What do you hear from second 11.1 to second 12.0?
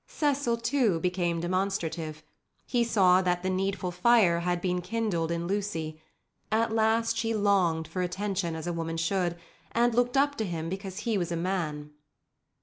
was a man.